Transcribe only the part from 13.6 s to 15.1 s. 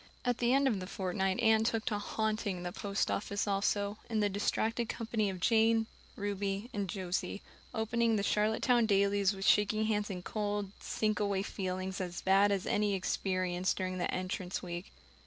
during the Entrance week.